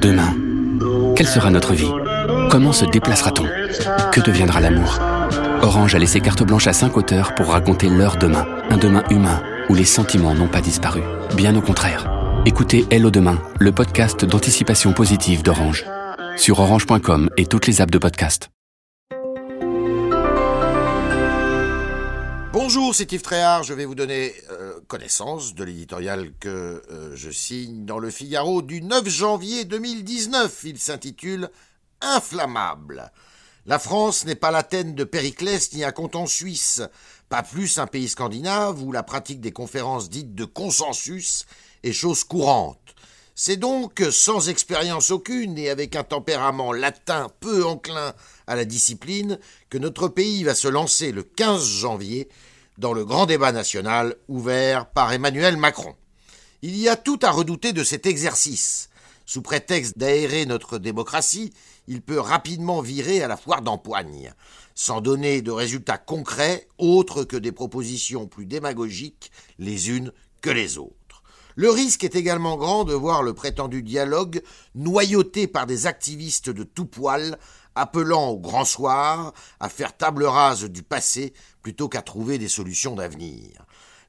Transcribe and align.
Demain, 0.00 0.34
quelle 1.14 1.26
sera 1.26 1.50
notre 1.50 1.74
vie? 1.74 1.90
Comment 2.50 2.72
se 2.72 2.86
déplacera-t-on? 2.86 3.44
Que 4.10 4.20
deviendra 4.20 4.60
l'amour? 4.60 4.98
Orange 5.62 5.94
a 5.94 5.98
laissé 5.98 6.20
carte 6.20 6.42
blanche 6.42 6.66
à 6.66 6.72
cinq 6.72 6.96
auteurs 6.96 7.34
pour 7.34 7.48
raconter 7.48 7.90
leur 7.90 8.16
demain, 8.16 8.46
un 8.70 8.78
demain 8.78 9.02
humain 9.10 9.42
où 9.68 9.74
les 9.74 9.84
sentiments 9.84 10.34
n'ont 10.34 10.48
pas 10.48 10.62
disparu. 10.62 11.02
Bien 11.36 11.54
au 11.56 11.60
contraire. 11.60 12.10
Écoutez 12.46 12.86
Hello 12.90 13.10
Demain, 13.10 13.38
le 13.58 13.70
podcast 13.70 14.24
d'anticipation 14.24 14.94
positive 14.94 15.42
d'Orange. 15.42 15.84
Sur 16.36 16.60
orange.com 16.60 17.28
et 17.36 17.44
toutes 17.44 17.66
les 17.66 17.82
apps 17.82 17.92
de 17.92 17.98
podcast. 17.98 18.50
Bonjour, 22.52 22.96
c'est 22.96 23.12
Yves 23.12 23.22
Tréhard. 23.22 23.62
Je 23.62 23.74
vais 23.74 23.84
vous 23.84 23.94
donner 23.94 24.34
euh, 24.50 24.80
connaissance 24.88 25.54
de 25.54 25.62
l'éditorial 25.62 26.32
que 26.40 26.82
euh, 26.90 27.14
je 27.14 27.30
signe 27.30 27.84
dans 27.84 28.00
le 28.00 28.10
Figaro 28.10 28.60
du 28.60 28.82
9 28.82 29.08
janvier 29.08 29.64
2019. 29.64 30.64
Il 30.64 30.80
s'intitule 30.80 31.48
Inflammable. 32.00 33.12
La 33.66 33.78
France 33.78 34.24
n'est 34.24 34.34
pas 34.34 34.50
l'Athènes 34.50 34.96
de 34.96 35.04
Périclès 35.04 35.72
ni 35.74 35.84
un 35.84 35.92
canton 35.92 36.26
suisse, 36.26 36.82
pas 37.28 37.44
plus 37.44 37.78
un 37.78 37.86
pays 37.86 38.08
scandinave 38.08 38.82
où 38.82 38.90
la 38.90 39.04
pratique 39.04 39.40
des 39.40 39.52
conférences 39.52 40.10
dites 40.10 40.34
de 40.34 40.44
consensus 40.44 41.46
est 41.84 41.92
chose 41.92 42.24
courante. 42.24 42.96
C'est 43.42 43.56
donc 43.56 44.04
sans 44.10 44.50
expérience 44.50 45.10
aucune 45.10 45.56
et 45.56 45.70
avec 45.70 45.96
un 45.96 46.04
tempérament 46.04 46.74
latin 46.74 47.30
peu 47.40 47.64
enclin 47.64 48.12
à 48.46 48.54
la 48.54 48.66
discipline 48.66 49.38
que 49.70 49.78
notre 49.78 50.08
pays 50.08 50.44
va 50.44 50.54
se 50.54 50.68
lancer 50.68 51.10
le 51.10 51.22
15 51.22 51.64
janvier 51.64 52.28
dans 52.76 52.92
le 52.92 53.06
grand 53.06 53.24
débat 53.24 53.50
national 53.50 54.14
ouvert 54.28 54.90
par 54.90 55.10
Emmanuel 55.10 55.56
Macron. 55.56 55.94
Il 56.60 56.76
y 56.76 56.90
a 56.90 56.96
tout 56.96 57.18
à 57.22 57.30
redouter 57.30 57.72
de 57.72 57.82
cet 57.82 58.04
exercice. 58.04 58.90
Sous 59.24 59.40
prétexte 59.40 59.96
d'aérer 59.96 60.44
notre 60.44 60.76
démocratie, 60.76 61.50
il 61.88 62.02
peut 62.02 62.20
rapidement 62.20 62.82
virer 62.82 63.22
à 63.22 63.26
la 63.26 63.38
foire 63.38 63.62
d'empoigne, 63.62 64.34
sans 64.74 65.00
donner 65.00 65.40
de 65.40 65.50
résultats 65.50 65.96
concrets 65.96 66.68
autres 66.76 67.24
que 67.24 67.38
des 67.38 67.52
propositions 67.52 68.26
plus 68.26 68.44
démagogiques 68.44 69.32
les 69.58 69.88
unes 69.88 70.12
que 70.42 70.50
les 70.50 70.76
autres. 70.76 70.99
Le 71.60 71.68
risque 71.68 72.04
est 72.04 72.16
également 72.16 72.56
grand 72.56 72.84
de 72.84 72.94
voir 72.94 73.22
le 73.22 73.34
prétendu 73.34 73.82
dialogue 73.82 74.40
noyauté 74.74 75.46
par 75.46 75.66
des 75.66 75.86
activistes 75.86 76.48
de 76.48 76.62
tout 76.62 76.86
poil 76.86 77.38
appelant 77.74 78.28
au 78.28 78.38
grand 78.38 78.64
soir 78.64 79.34
à 79.60 79.68
faire 79.68 79.94
table 79.94 80.24
rase 80.24 80.64
du 80.64 80.82
passé 80.82 81.34
plutôt 81.60 81.90
qu'à 81.90 82.00
trouver 82.00 82.38
des 82.38 82.48
solutions 82.48 82.94
d'avenir. 82.94 83.50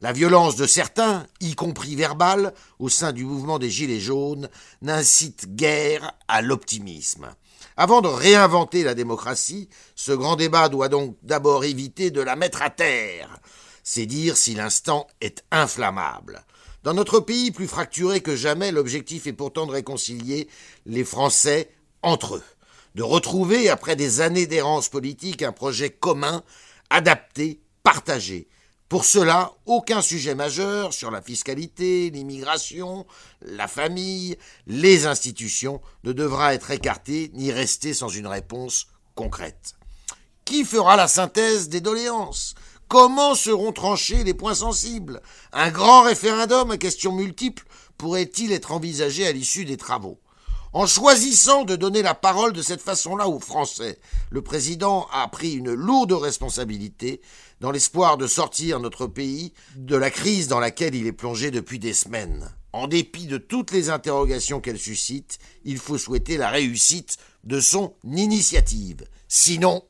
La 0.00 0.12
violence 0.12 0.54
de 0.54 0.64
certains, 0.64 1.26
y 1.40 1.56
compris 1.56 1.96
verbale, 1.96 2.54
au 2.78 2.88
sein 2.88 3.10
du 3.10 3.24
mouvement 3.24 3.58
des 3.58 3.68
Gilets 3.68 3.98
jaunes, 3.98 4.48
n'incite 4.80 5.56
guère 5.56 6.12
à 6.28 6.42
l'optimisme. 6.42 7.34
Avant 7.76 8.00
de 8.00 8.06
réinventer 8.06 8.84
la 8.84 8.94
démocratie, 8.94 9.68
ce 9.96 10.12
grand 10.12 10.36
débat 10.36 10.68
doit 10.68 10.88
donc 10.88 11.16
d'abord 11.24 11.64
éviter 11.64 12.12
de 12.12 12.20
la 12.20 12.36
mettre 12.36 12.62
à 12.62 12.70
terre. 12.70 13.40
C'est 13.82 14.06
dire 14.06 14.36
si 14.36 14.54
l'instant 14.54 15.08
est 15.20 15.42
inflammable. 15.50 16.44
Dans 16.82 16.94
notre 16.94 17.20
pays 17.20 17.50
plus 17.50 17.68
fracturé 17.68 18.20
que 18.20 18.36
jamais, 18.36 18.72
l'objectif 18.72 19.26
est 19.26 19.32
pourtant 19.32 19.66
de 19.66 19.72
réconcilier 19.72 20.48
les 20.86 21.04
Français 21.04 21.70
entre 22.02 22.36
eux 22.36 22.42
de 22.94 23.02
retrouver, 23.02 23.68
après 23.68 23.96
des 23.96 24.20
années 24.20 24.46
d'errance 24.46 24.88
politique, 24.88 25.42
un 25.42 25.52
projet 25.52 25.90
commun, 25.90 26.42
adapté, 26.90 27.60
partagé. 27.82 28.48
Pour 28.88 29.04
cela, 29.04 29.52
aucun 29.66 30.02
sujet 30.02 30.34
majeur 30.34 30.92
sur 30.92 31.12
la 31.12 31.22
fiscalité, 31.22 32.10
l'immigration, 32.10 33.06
la 33.42 33.68
famille, 33.68 34.36
les 34.66 35.06
institutions 35.06 35.80
ne 36.02 36.12
devra 36.12 36.54
être 36.54 36.72
écarté 36.72 37.30
ni 37.34 37.52
rester 37.52 37.94
sans 37.94 38.08
une 38.08 38.26
réponse 38.26 38.88
concrète. 39.14 39.74
Qui 40.44 40.64
fera 40.64 40.96
la 40.96 41.06
synthèse 41.06 41.68
des 41.68 41.80
doléances? 41.80 42.56
Comment 42.90 43.36
seront 43.36 43.70
tranchés 43.70 44.24
les 44.24 44.34
points 44.34 44.56
sensibles? 44.56 45.22
Un 45.52 45.70
grand 45.70 46.02
référendum 46.02 46.72
à 46.72 46.76
questions 46.76 47.12
multiples 47.12 47.64
pourrait-il 47.96 48.50
être 48.50 48.72
envisagé 48.72 49.24
à 49.28 49.30
l'issue 49.30 49.64
des 49.64 49.76
travaux? 49.76 50.18
En 50.72 50.88
choisissant 50.88 51.62
de 51.62 51.76
donner 51.76 52.02
la 52.02 52.14
parole 52.14 52.52
de 52.52 52.62
cette 52.62 52.82
façon-là 52.82 53.28
aux 53.28 53.38
Français, 53.38 54.00
le 54.30 54.42
président 54.42 55.06
a 55.12 55.28
pris 55.28 55.52
une 55.52 55.72
lourde 55.72 56.14
responsabilité 56.14 57.20
dans 57.60 57.70
l'espoir 57.70 58.16
de 58.16 58.26
sortir 58.26 58.80
notre 58.80 59.06
pays 59.06 59.52
de 59.76 59.94
la 59.94 60.10
crise 60.10 60.48
dans 60.48 60.58
laquelle 60.58 60.96
il 60.96 61.06
est 61.06 61.12
plongé 61.12 61.52
depuis 61.52 61.78
des 61.78 61.94
semaines. 61.94 62.52
En 62.72 62.88
dépit 62.88 63.26
de 63.26 63.38
toutes 63.38 63.70
les 63.70 63.90
interrogations 63.90 64.58
qu'elle 64.58 64.80
suscite, 64.80 65.38
il 65.64 65.78
faut 65.78 65.96
souhaiter 65.96 66.36
la 66.36 66.50
réussite 66.50 67.18
de 67.44 67.60
son 67.60 67.94
initiative. 68.02 69.04
Sinon... 69.28 69.84